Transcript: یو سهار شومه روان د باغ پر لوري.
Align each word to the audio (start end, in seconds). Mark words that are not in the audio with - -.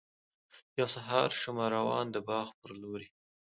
یو 0.79 0.87
سهار 0.95 1.29
شومه 1.41 1.65
روان 1.75 2.05
د 2.11 2.17
باغ 2.29 2.47
پر 2.59 2.71
لوري. 2.81 3.07